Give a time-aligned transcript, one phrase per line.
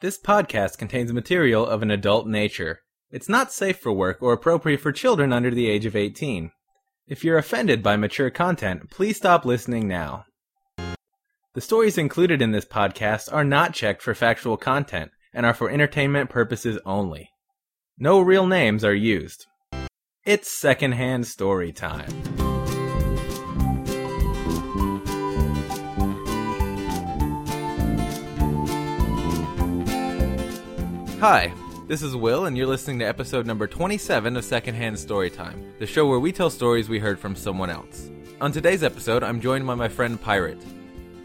[0.00, 2.80] This podcast contains material of an adult nature.
[3.10, 6.52] It's not safe for work or appropriate for children under the age of 18.
[7.06, 10.24] If you're offended by mature content, please stop listening now.
[11.52, 15.68] The stories included in this podcast are not checked for factual content and are for
[15.68, 17.28] entertainment purposes only.
[17.98, 19.44] No real names are used.
[20.24, 22.39] It's secondhand story time.
[31.20, 31.52] Hi,
[31.86, 36.06] this is Will, and you're listening to episode number 27 of Secondhand Storytime, the show
[36.06, 38.08] where we tell stories we heard from someone else.
[38.40, 40.64] On today's episode, I'm joined by my friend Pirate.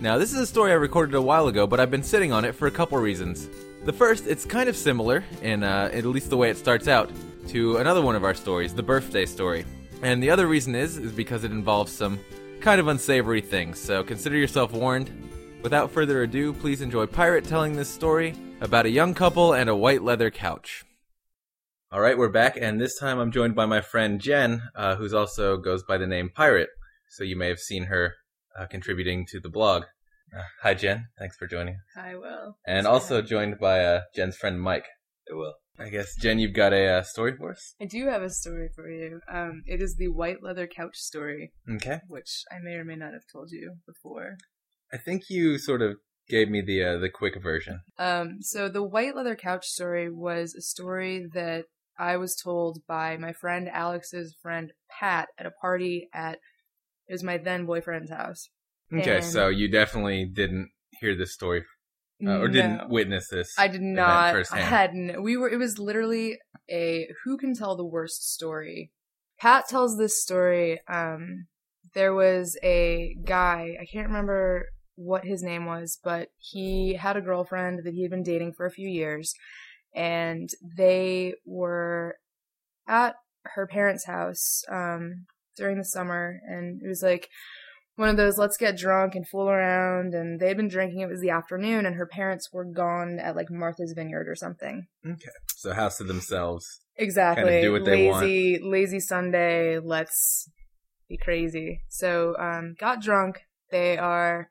[0.02, 2.44] Now, this is a story I recorded a while ago, but I've been sitting on
[2.44, 3.48] it for a couple reasons.
[3.86, 7.10] The first, it's kind of similar, in uh, at least the way it starts out,
[7.48, 9.64] to another one of our stories, the birthday story.
[10.02, 12.20] And the other reason is, is because it involves some
[12.60, 15.10] kind of unsavory things, so consider yourself warned.
[15.66, 19.76] Without further ado, please enjoy Pirate telling this story about a young couple and a
[19.76, 20.86] white leather couch.
[21.92, 25.12] All right, we're back, and this time I'm joined by my friend Jen, uh, who's
[25.12, 26.70] also goes by the name Pirate.
[27.10, 28.14] So you may have seen her
[28.56, 29.86] uh, contributing to the blog.
[30.32, 31.08] Uh, hi, Jen.
[31.18, 31.80] Thanks for joining.
[31.96, 32.60] Hi, will.
[32.68, 34.86] And also joined by uh, Jen's friend Mike.
[35.32, 35.56] I will.
[35.80, 37.74] I guess Jen, you've got a uh, story for us.
[37.82, 39.20] I do have a story for you.
[39.28, 42.02] Um, it is the white leather couch story, Okay.
[42.08, 44.38] which I may or may not have told you before.
[44.94, 45.98] I think you sort of
[46.28, 47.82] gave me the uh, the quick version.
[47.98, 51.66] Um, so the white leather couch story was a story that
[51.98, 56.40] I was told by my friend Alex's friend Pat at a party at
[57.08, 58.50] it was my then boyfriend's house.
[58.94, 60.70] Okay, And- so you definitely didn't
[61.00, 61.64] hear this story
[62.26, 63.54] uh, or didn't witness this.
[63.58, 64.28] I did not.
[64.28, 64.64] I firsthand.
[64.64, 65.50] had no, we were.
[65.50, 66.38] It was literally
[66.70, 68.92] a who can tell the worst story.
[69.40, 70.80] Pat tells this story.
[70.88, 71.48] Um,
[71.94, 73.76] there was a guy.
[73.80, 78.12] I can't remember what his name was, but he had a girlfriend that he had
[78.12, 79.34] been dating for a few years,
[79.94, 82.18] and they were
[82.88, 87.30] at her parents' house um, during the summer, and it was like
[87.96, 91.22] one of those let's get drunk and fool around and they'd been drinking it was
[91.22, 94.88] the afternoon and her parents were gone at like martha's vineyard or something.
[95.06, 96.82] Okay, so house to themselves.
[96.98, 97.62] exactly.
[97.62, 98.26] Do what they want.
[98.26, 100.50] lazy lazy sunday let's
[101.08, 101.82] be crazy.
[101.90, 103.42] So um got drunk.
[103.72, 104.50] They are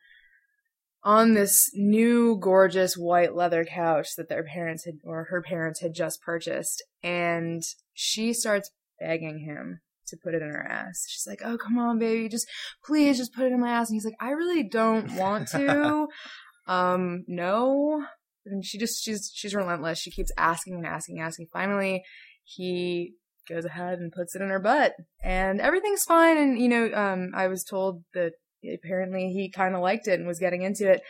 [1.04, 5.94] on this new gorgeous white leather couch that their parents had or her parents had
[5.94, 11.06] just purchased and she starts begging him to put it in her ass.
[11.09, 12.47] She's like, "Oh, come on, baby, just
[12.84, 16.06] please just put it in my ass." And he's like, "I really don't want to."
[16.66, 18.04] um, no.
[18.47, 19.98] And she just she's she's relentless.
[19.98, 21.47] She keeps asking and asking and asking.
[21.53, 22.03] Finally,
[22.43, 23.14] he
[23.48, 26.37] goes ahead and puts it in her butt, and everything's fine.
[26.37, 28.32] And you know, um, I was told that
[28.72, 31.02] apparently he kind of liked it and was getting into it.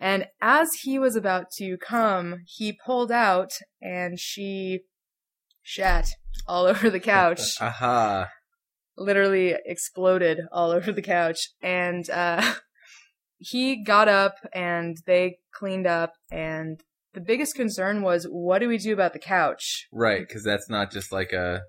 [0.00, 4.80] And as he was about to come, he pulled out, and she
[5.62, 6.08] shat
[6.48, 8.28] all over the couch Aha.
[8.96, 12.54] literally exploded all over the couch and uh
[13.38, 16.80] he got up and they cleaned up and
[17.14, 20.90] the biggest concern was what do we do about the couch Right, because that's not
[20.90, 21.60] just like a.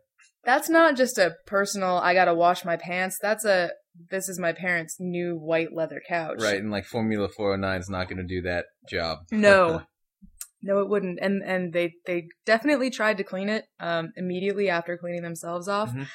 [0.43, 3.71] that's not just a personal i gotta wash my pants that's a
[4.09, 8.07] this is my parents new white leather couch Right, and like Formula 409 is not
[8.09, 9.19] going to do that job.
[9.31, 9.83] no
[10.63, 14.97] no it wouldn't and and they they definitely tried to clean it um immediately after
[14.97, 16.07] cleaning themselves off Mhm.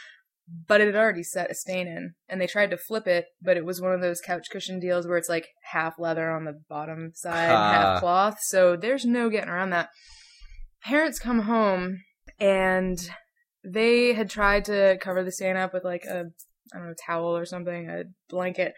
[0.66, 3.56] but it had already set a stain in and they tried to flip it but
[3.58, 6.58] it was one of those couch cushion deals where it's like half leather on the
[6.68, 7.72] bottom side Ah.
[7.72, 9.90] half cloth so there's no getting around that
[10.82, 11.98] parents come home
[12.40, 13.10] and
[13.64, 16.26] they had tried to cover the stain up with like a
[16.74, 18.74] i don't know towel or something a blanket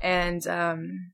[0.00, 1.12] and um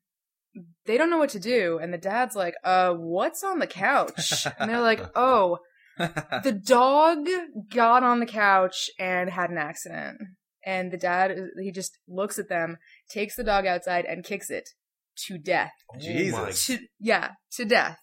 [0.87, 4.47] they don't know what to do and the dad's like uh what's on the couch
[4.59, 5.59] and they're like oh
[5.99, 7.27] the dog
[7.75, 10.19] got on the couch and had an accident
[10.65, 12.77] and the dad he just looks at them
[13.11, 14.69] takes the dog outside and kicks it
[15.17, 16.67] to death Jesus.
[16.67, 17.99] to yeah to death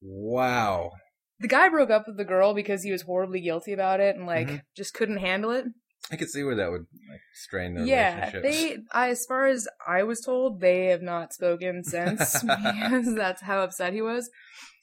[0.00, 0.90] Wow.
[1.38, 4.26] the guy broke up with the girl because he was horribly guilty about it and
[4.26, 4.60] like Mhm.
[4.76, 5.64] just couldn't handle it
[6.10, 8.42] I could see where that would like strain their yeah relationship.
[8.42, 13.62] they as far as i was told they have not spoken since because that's how
[13.62, 14.28] upset he was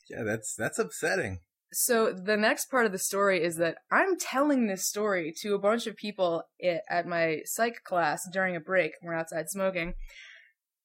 [0.10, 1.39] Yeah, that's that's upsetting.
[1.71, 5.60] so the next part of the story is that I'm telling this story to a
[5.60, 6.44] bunch of people
[6.89, 8.94] at my psych class during a break.
[9.04, 9.94] We're outside smoking,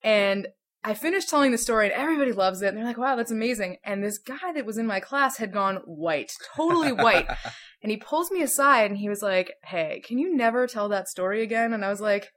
[0.03, 0.49] and
[0.87, 2.69] I finished telling the story, and everybody loves it.
[2.69, 5.53] And they're like, "Wow, that's amazing!" And this guy that was in my class had
[5.53, 7.27] gone white, totally white,
[7.85, 11.07] and he pulls me aside and he was like, "Hey, can you never tell that
[11.09, 12.31] story again?" And I was like,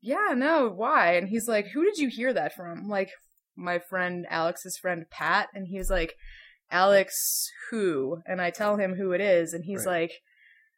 [0.00, 3.10] "Yeah, no, why?" And he's like, "Who did you hear that from?" Like
[3.56, 6.14] my friend Alex's friend Pat, and he was like
[6.70, 8.22] Alex who?
[8.26, 10.02] And I tell him who it is, and he's Right.
[10.02, 10.12] like,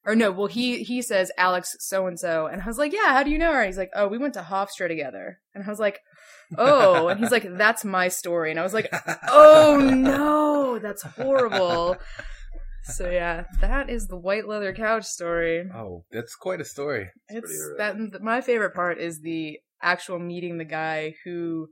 [0.04, 3.12] or no, well, he he says Alex so and so, and I was like, yeah,
[3.12, 3.64] how do you know her?
[3.64, 6.00] He's like, oh, we went to Hofstra together, and I was like,
[6.58, 8.88] oh, and he's like, that's my story, and I was like,
[9.28, 11.96] oh no, that's horrible.
[12.84, 15.68] So yeah, that is the white leather couch story.
[15.74, 17.10] Oh, that's quite a story.
[17.28, 17.40] It's
[17.78, 21.68] pretty that my favorite part is the actual meeting the guy who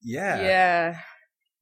[0.00, 0.40] Yeah.
[0.40, 0.98] yeah,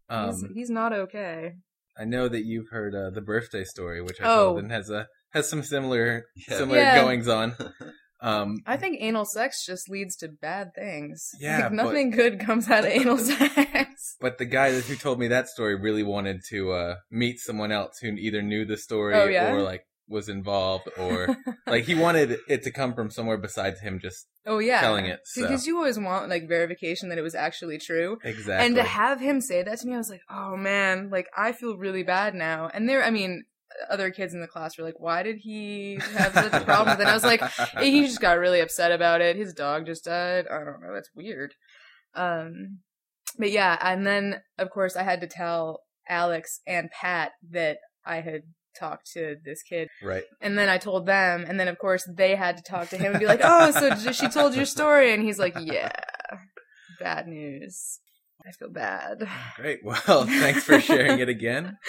[0.08, 1.52] Um, he's, he's not okay.
[1.98, 4.46] I know that you've heard uh, the birthday story, which I Oh.
[4.52, 6.58] told and has a has some similar Yeah.
[6.58, 6.94] similar Yeah.
[6.94, 7.54] goings on.
[8.22, 11.30] Um, I think anal sex just leads to bad things.
[11.40, 13.18] Yeah, like, but- nothing good comes out of anal
[13.54, 14.16] sex.
[14.20, 17.98] but the guy who told me that story really wanted to uh, meet someone else
[18.00, 19.52] who either knew the story Oh, yeah?
[19.52, 21.36] or like was involved or
[21.68, 25.20] like he wanted it to come from somewhere besides him just oh yeah, telling it,
[25.24, 25.42] so.
[25.42, 28.18] because you always want like verification that it was actually true.
[28.24, 31.28] exactly And to have him say that to me, I was like, oh man, like
[31.36, 32.68] I feel really bad now.
[32.74, 33.44] And there, I mean,
[33.88, 37.00] other kids in the class were like, why did he have such a problem?
[37.00, 37.42] And I was like,
[37.80, 39.36] he just got really upset about it.
[39.36, 40.46] His dog just died.
[40.50, 40.92] I don't know.
[40.94, 41.54] That's weird.
[42.14, 42.80] Um,
[43.38, 48.20] but yeah, and then of course I had to tell Alex and Pat that I
[48.20, 48.42] had
[48.78, 50.24] talked to this kid, right.
[50.40, 53.12] and then I told them, and then of course they had to talk to him
[53.12, 55.92] and be like, "Oh, so she told your story?" And he's like, "Yeah,
[56.98, 58.00] bad news.
[58.46, 59.80] I feel bad." Great.
[59.84, 61.78] Well, thanks for sharing it again.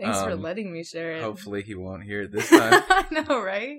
[0.00, 1.22] Thanks for Um, letting me share it.
[1.22, 2.82] Hopefully he won't hear it this time.
[2.88, 3.78] I know, right?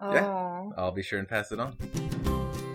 [0.00, 0.12] Oh.
[0.14, 0.70] Yeah.
[0.78, 1.76] I'll be sure and pass it on.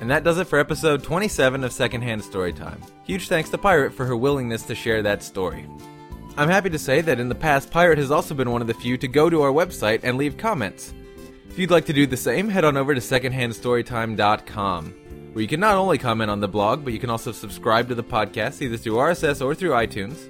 [0.01, 2.77] And that does it for episode 27 of Secondhand Storytime.
[3.05, 5.65] Huge thanks to Pirate for her willingness to share that story.
[6.37, 8.73] I'm happy to say that in the past, Pirate has also been one of the
[8.75, 10.93] few to go to our website and leave comments.
[11.49, 14.85] If you'd like to do the same, head on over to secondhandstorytime.com,
[15.33, 17.95] where you can not only comment on the blog, but you can also subscribe to
[17.95, 20.27] the podcast either through RSS or through iTunes,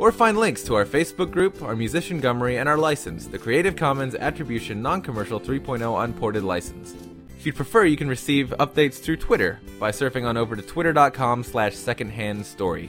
[0.00, 3.76] or find links to our Facebook group, our musician gummery, and our license, the Creative
[3.76, 6.94] Commons Attribution Non-Commercial 3.0 Unported License.
[7.38, 11.44] If you'd prefer, you can receive updates through Twitter by surfing on over to twitter.com
[11.44, 12.88] slash secondhandstory.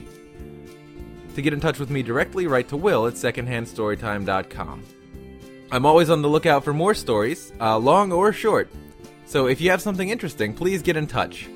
[1.34, 4.82] To get in touch with me directly, write to Will at secondhandstorytime.com.
[5.70, 8.70] I'm always on the lookout for more stories, uh, long or short.
[9.26, 11.48] So if you have something interesting, please get in touch.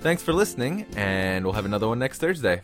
[0.00, 2.62] Thanks for listening, and we'll have another one next Thursday.